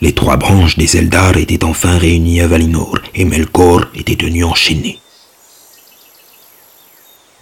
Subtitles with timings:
[0.00, 5.00] Les trois branches des Eldar étaient enfin réunies à Valinor, et Melkor était tenu enchaîné.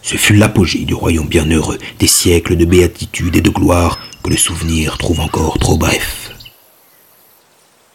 [0.00, 4.36] Ce fut l'apogée du royaume bienheureux, des siècles de béatitude et de gloire que le
[4.38, 6.30] souvenir trouve encore trop bref.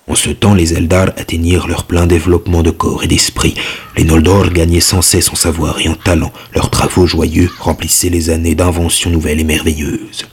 [0.07, 3.55] En ce temps, les Eldar atteignirent leur plein développement de corps et d'esprit.
[3.95, 6.33] Les Noldor gagnaient sans cesse en savoir et en talent.
[6.53, 10.27] Leurs travaux joyeux remplissaient les années d'inventions nouvelles et merveilleuses.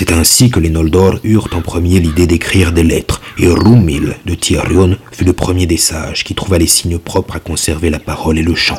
[0.00, 4.34] C'est ainsi que les Noldor eurent en premier l'idée d'écrire des lettres, et Rumil de
[4.34, 8.38] Tirion fut le premier des sages qui trouva les signes propres à conserver la parole
[8.38, 8.78] et le chant.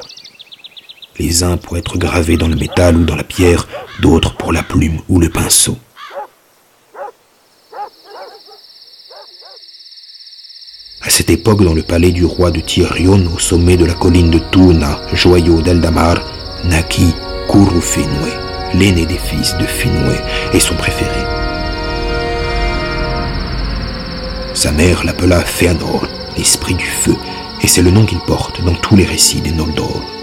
[1.19, 3.67] Les uns pour être gravés dans le métal ou dans la pierre,
[4.01, 5.77] d'autres pour la plume ou le pinceau.
[11.03, 14.31] À cette époque, dans le palais du roi de Tirion, au sommet de la colline
[14.31, 16.17] de Tuna, joyau d'Eldamar,
[16.63, 17.13] naquit
[17.47, 20.17] Kurufinwe l'aîné des fils de Finwë
[20.53, 21.09] et son préféré.
[24.53, 27.15] Sa mère l'appela Fëanor, l'esprit du feu,
[27.61, 30.20] et c'est le nom qu'il porte dans tous les récits des Noldor.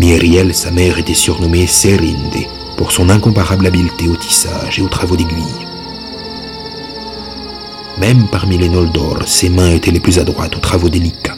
[0.00, 2.46] Mieriel, sa mère, était surnommée Serinde
[2.78, 5.66] pour son incomparable habileté au tissage et aux travaux d'aiguille.
[7.98, 11.36] Même parmi les Noldor, ses mains étaient les plus adroites aux travaux délicats.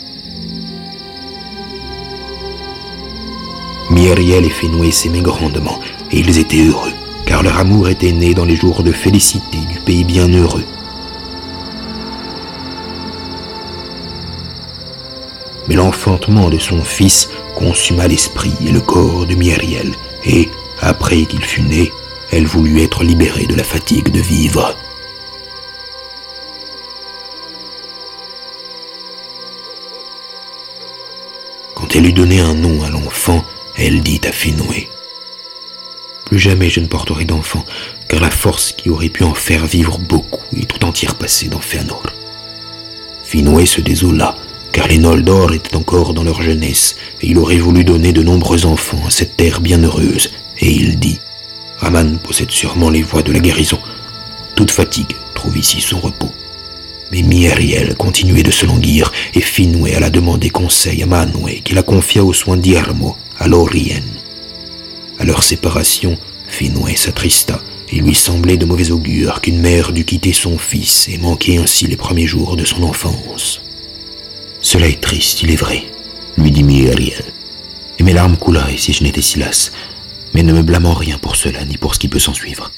[3.91, 5.81] Mieriel et Fenway s'aimaient grandement,
[6.13, 6.93] et ils étaient heureux,
[7.27, 10.65] car leur amour était né dans les jours de félicité du pays bienheureux.
[15.67, 19.93] Mais l'enfantement de son fils consuma l'esprit et le corps de Mieriel,
[20.25, 20.49] et,
[20.81, 21.93] après qu'il fut né,
[22.31, 24.75] elle voulut être libérée de la fatigue de vivre.
[31.75, 33.45] Quand elle eut donné un nom à l'enfant,
[33.77, 34.89] elle dit à Finwë
[36.25, 37.65] Plus jamais je ne porterai d'enfant,
[38.09, 41.61] car la force qui aurait pu en faire vivre beaucoup est tout entière passée dans
[41.61, 42.03] Fëanor.
[43.25, 44.37] Finwë se désola
[44.73, 48.67] car les Noldor étaient encore dans leur jeunesse, et il aurait voulu donner de nombreux
[48.67, 51.19] enfants à cette terre bienheureuse, et il dit
[51.79, 53.79] Raman possède sûrement les voies de la guérison.
[54.55, 56.33] Toute fatigue trouve ici son repos.
[57.11, 61.83] Mais Mieriel continuait de se languir, et Finwë alla demander conseil à Manwë, qui la
[61.83, 64.03] confia aux soins d'Iarmo, à Lorien.
[65.19, 66.17] À leur séparation,
[66.49, 67.61] Finwë s'attrista,
[67.93, 71.87] et lui semblait de mauvais augure qu'une mère dût quitter son fils et manquer ainsi
[71.87, 73.62] les premiers jours de son enfance.
[74.73, 75.85] Cela est triste, il est vrai,
[76.39, 77.27] lui dit Myriel.
[77.99, 79.71] Et mes larmes couleraient si je n'étais si lasse,
[80.33, 82.73] mais ne me blâmant rien pour cela ni pour ce qui peut s'en suivre.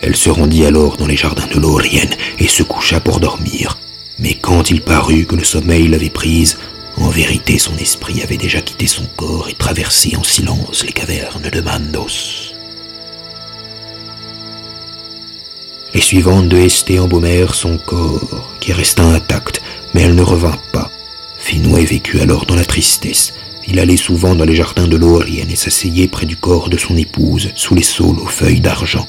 [0.00, 3.76] Elle se rendit alors dans les jardins de l'Orienne et se coucha pour dormir.
[4.20, 6.60] Mais quand il parut que le sommeil l'avait prise,
[6.96, 11.50] en vérité son esprit avait déjà quitté son corps et traversé en silence les cavernes
[11.50, 12.54] de Mandos.
[15.92, 19.60] Les suivantes de Esté embaumèrent son corps, qui resta intact,
[19.98, 20.92] mais elle ne revint pas.
[21.40, 23.34] Finwë vécut alors dans la tristesse.
[23.66, 26.96] Il allait souvent dans les jardins de l'Orienne et s'asseyait près du corps de son
[26.96, 29.08] épouse, sous les saules aux feuilles d'argent.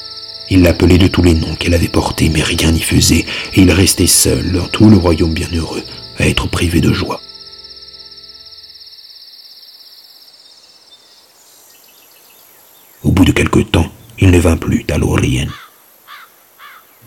[0.50, 3.72] Il l'appelait de tous les noms qu'elle avait portés, mais rien n'y faisait, et il
[3.72, 5.83] restait seul dans tout le royaume bienheureux,
[6.17, 7.21] à être privé de joie.
[13.03, 15.51] Au bout de quelque temps, il ne vint plus à l'Orienne.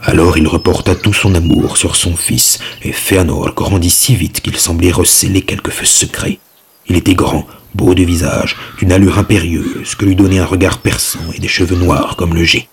[0.04, 4.56] Alors il reporta tout son amour sur son fils, et Fëanor grandit si vite qu'il
[4.58, 6.40] semblait recéler quelque feu secret.
[6.88, 7.46] Il était grand,
[7.76, 11.76] beau de visage, d'une allure impérieuse que lui donnait un regard perçant et des cheveux
[11.76, 12.68] noirs comme le jet.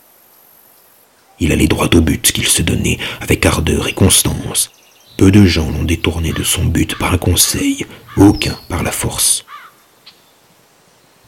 [1.40, 4.72] Il allait droit au but qu'il se donnait avec ardeur et constance.
[5.16, 7.86] Peu de gens l'ont détourné de son but par un conseil,
[8.18, 9.46] aucun par la force.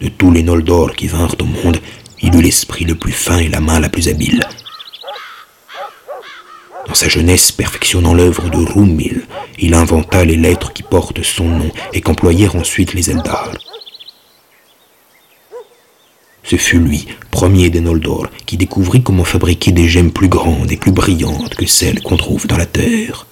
[0.02, 1.80] De tous les Noldor qui vinrent au monde,
[2.22, 4.44] il eut l'esprit le plus fin et la main la plus habile.
[6.92, 9.22] Dans sa jeunesse, perfectionnant l'œuvre de Rumil,
[9.58, 13.54] il inventa les lettres qui portent son nom et qu'employèrent ensuite les Eldar.
[16.44, 20.76] Ce fut lui, premier des Noldor, qui découvrit comment fabriquer des gemmes plus grandes et
[20.76, 23.26] plus brillantes que celles qu'on trouve dans la terre.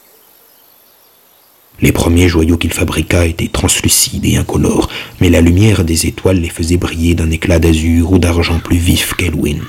[1.81, 4.87] Les premiers joyaux qu'il fabriqua étaient translucides et incolores,
[5.19, 9.15] mais la lumière des étoiles les faisait briller d'un éclat d'azur ou d'argent plus vif
[9.15, 9.59] qu'Elwyn.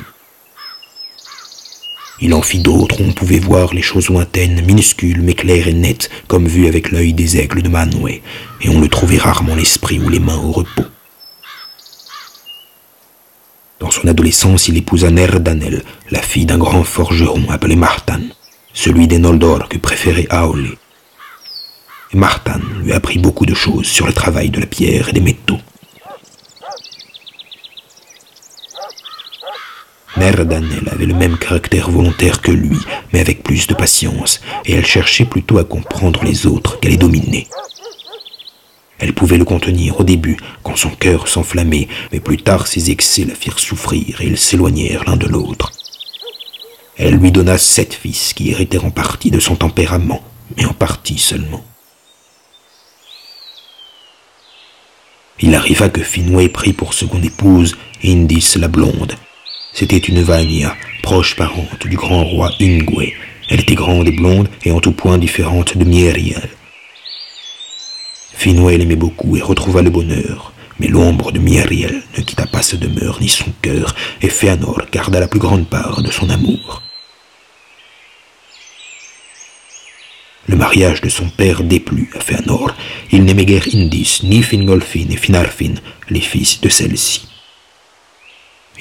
[2.22, 5.72] Il en fit d'autres où on pouvait voir les choses lointaines, minuscules, mais claires et
[5.72, 8.20] nettes, comme vues avec l'œil des aigles de Manwë,
[8.60, 10.84] et on le trouvait rarement l'esprit ou les mains au repos.
[13.78, 18.20] Dans son adolescence, il épousa Nerdanel, la fille d'un grand forgeron appelé Martan,
[18.74, 20.76] celui des Noldor que préférait Aole.
[22.12, 25.60] Martan lui apprit beaucoup de choses sur le travail de la pierre et des métaux.
[30.20, 32.76] Mère Danelle avait le même caractère volontaire que lui,
[33.10, 36.98] mais avec plus de patience, et elle cherchait plutôt à comprendre les autres qu'à les
[36.98, 37.46] dominer.
[38.98, 43.24] Elle pouvait le contenir au début, quand son cœur s'enflammait, mais plus tard ses excès
[43.24, 45.72] la firent souffrir et ils s'éloignèrent l'un de l'autre.
[46.98, 50.22] Elle lui donna sept fils qui héritèrent en partie de son tempérament,
[50.54, 51.64] mais en partie seulement.
[55.40, 59.14] Il arriva que Finwë prit pour seconde épouse Indis la blonde,
[59.72, 63.12] c'était une Vania, proche parente du grand roi Ingwe.
[63.48, 66.48] Elle était grande et blonde et en tout point différente de Mieriel.
[68.34, 72.76] Finwë l'aimait beaucoup et retrouva le bonheur, mais l'ombre de Mieriel ne quitta pas sa
[72.76, 76.82] demeure ni son cœur, et Fëanor garda la plus grande part de son amour.
[80.46, 82.74] Le mariage de son père déplut à Fëanor.
[83.12, 85.74] Il n'aimait guère Indis, ni Fingolfin et Finarfin,
[86.08, 87.29] les fils de celle-ci.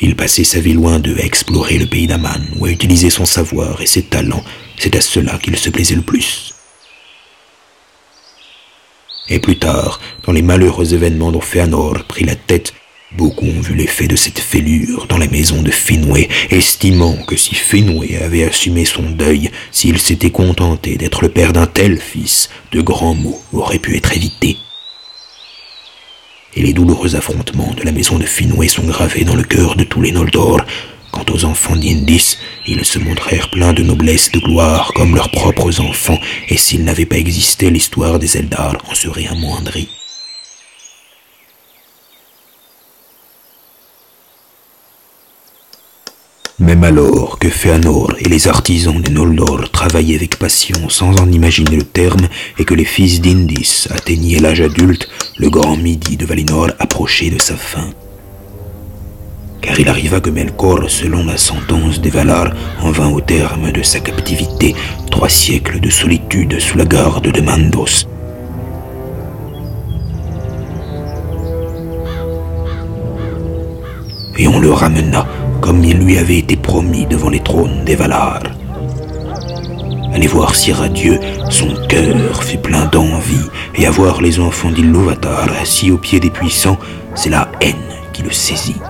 [0.01, 3.25] Il passait sa vie loin d'eux à explorer le pays d'Aman ou à utiliser son
[3.25, 4.43] savoir et ses talents.
[4.77, 6.53] C'est à cela qu'il se plaisait le plus.
[9.27, 12.73] Et plus tard, dans les malheureux événements dont Fëanor prit la tête,
[13.11, 17.53] beaucoup ont vu l'effet de cette fêlure dans la maison de Finwë, estimant que si
[17.53, 22.81] Finwë avait assumé son deuil, s'il s'était contenté d'être le père d'un tel fils, de
[22.81, 24.57] grands maux auraient pu être évités
[26.55, 29.83] et les douloureux affrontements de la maison de Finwë sont gravés dans le cœur de
[29.83, 30.61] tous les Noldor.
[31.11, 32.37] Quant aux enfants d'Indis,
[32.67, 36.19] ils se montrèrent pleins de noblesse et de gloire comme leurs propres enfants,
[36.49, 39.89] et s'il n'avait pas existé, l'histoire des Eldar en serait amoindrie.
[46.59, 51.77] Même alors que Fëanor et les artisans des Noldor travaillaient avec passion sans en imaginer
[51.77, 52.27] le terme
[52.57, 55.07] et que les fils d'Indis atteignaient l'âge adulte,
[55.37, 57.89] le grand midi de Valinor approchait de sa fin.
[59.61, 63.81] Car il arriva que Melkor, selon la sentence des Valar, en vint au terme de
[63.81, 64.75] sa captivité,
[65.09, 68.05] trois siècles de solitude sous la garde de Mandos.
[74.37, 75.25] Et on le ramena
[75.61, 78.41] comme il lui avait été promis devant les trônes des Valar.
[80.15, 81.19] Les voir si radieux,
[81.49, 86.29] son cœur fut plein d'envie, et à voir les enfants d'Ilúvatar assis au pied des
[86.29, 86.77] puissants,
[87.15, 87.75] c'est la haine
[88.11, 88.81] qui le saisit.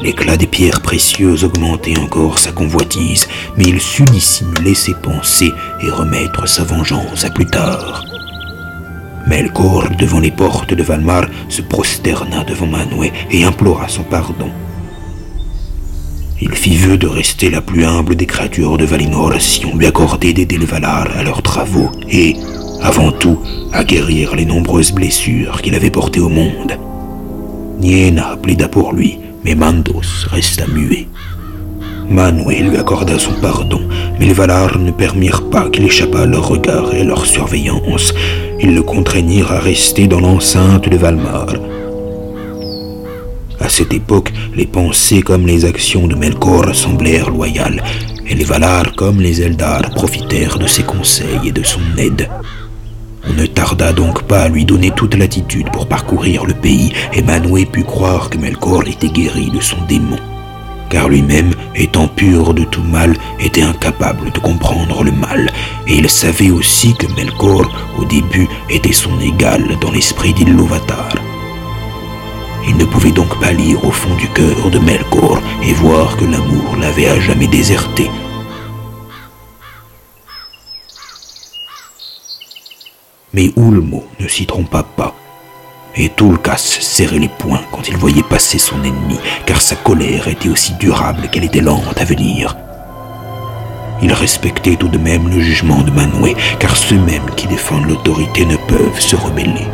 [0.00, 5.90] L'éclat des pierres précieuses augmentait encore sa convoitise, mais il sut dissimuler ses pensées et
[5.90, 8.04] remettre sa vengeance à plus tard.
[9.26, 14.50] Melkor, devant les portes de Valmar, se prosterna devant Manwë et implora son pardon.
[16.44, 19.86] Il fit vœu de rester la plus humble des créatures de Valinor si on lui
[19.86, 22.34] accordait d'aider les Valar à leurs travaux et,
[22.82, 23.38] avant tout,
[23.72, 26.76] à guérir les nombreuses blessures qu'il avait portées au monde.
[27.78, 31.06] Niena plaida pour lui, mais Mandos resta muet.
[32.10, 33.82] Manwë lui accorda son pardon,
[34.18, 38.12] mais les Valar ne permirent pas qu'il échappât à leur regard et à leur surveillance.
[38.58, 41.54] Ils le contraignirent à rester dans l'enceinte de Valmar,
[43.72, 47.82] cette époque, les pensées comme les actions de Melkor semblèrent loyales,
[48.26, 52.28] et les Valar comme les Eldar profitèrent de ses conseils et de son aide.
[53.26, 57.22] On ne tarda donc pas à lui donner toute latitude pour parcourir le pays, et
[57.22, 60.18] Manwë put croire que Melkor était guéri de son démon,
[60.90, 65.50] car lui-même, étant pur de tout mal, était incapable de comprendre le mal,
[65.88, 71.14] et il savait aussi que Melkor, au début, était son égal dans l'esprit d'Ilúvatar.
[72.68, 76.24] Il ne pouvait donc pas lire au fond du cœur de Melkor et voir que
[76.24, 78.10] l'amour l'avait à jamais déserté.
[83.34, 85.14] Mais Ulmo ne s'y trompa pas.
[85.96, 90.48] Et Tulkas serrait les poings quand il voyait passer son ennemi, car sa colère était
[90.48, 92.56] aussi durable qu'elle était lente à venir.
[94.02, 98.56] Il respectait tout de même le jugement de Manwë, car ceux-mêmes qui défendent l'autorité ne
[98.56, 99.66] peuvent se rebeller.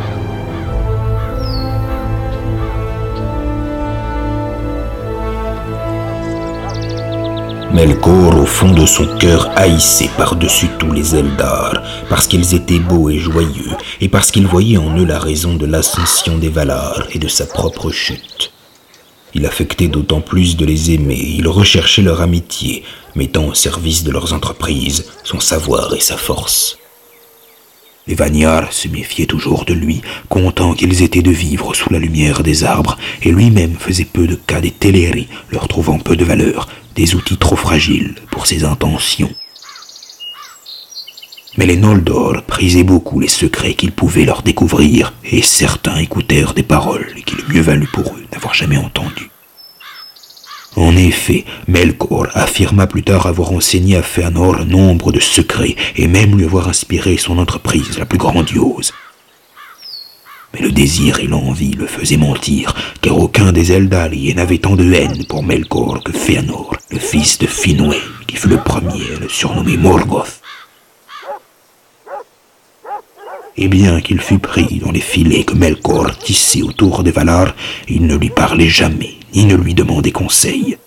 [7.79, 13.09] Melkor, au fond de son cœur, haïssait par-dessus tous les Eldar, parce qu'ils étaient beaux
[13.09, 13.71] et joyeux,
[14.01, 17.45] et parce qu'il voyait en eux la raison de l'ascension des Valar et de sa
[17.45, 18.51] propre chute.
[19.33, 22.83] Il affectait d'autant plus de les aimer, il recherchait leur amitié,
[23.15, 26.77] mettant au service de leurs entreprises son savoir et sa force.
[28.07, 32.41] Les Vagnards se méfiaient toujours de lui, comptant qu'ils étaient de vivre sous la lumière
[32.41, 36.67] des arbres, et lui-même faisait peu de cas des Teleri, leur trouvant peu de valeur,
[36.95, 39.31] des outils trop fragiles pour ses intentions.
[41.57, 46.63] Mais les Noldor prisaient beaucoup les secrets qu'ils pouvaient leur découvrir, et certains écoutèrent des
[46.63, 49.29] paroles qu'il mieux valut pour eux n'avoir jamais entendues.
[50.75, 56.37] En effet, Melkor affirma plus tard avoir enseigné à Fëanor nombre de secrets et même
[56.37, 58.93] lui avoir inspiré son entreprise la plus grandiose.
[60.53, 64.91] Mais le désir et l'envie le faisaient mentir, car aucun des Eldali n'avait tant de
[64.93, 67.97] haine pour Melkor que Fëanor, le fils de Finwë,
[68.27, 70.41] qui fut le premier à le surnommer Morgoth.
[73.57, 77.53] Et bien qu'il fût pris dans les filets que Melkor tissait autour des Valar,
[77.87, 80.77] il ne lui parlait jamais, ni ne lui demandait conseil.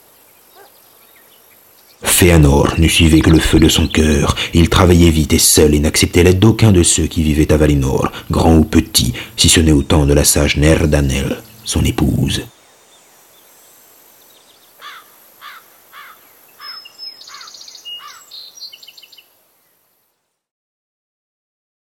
[2.02, 4.36] Féanor ne suivait que le feu de son cœur.
[4.54, 8.10] Il travaillait vite et seul et n'acceptait l'aide d'aucun de ceux qui vivaient à Valinor,
[8.30, 12.42] grand ou petit, si ce n'est au temps de la sage Nerdanel, son épouse.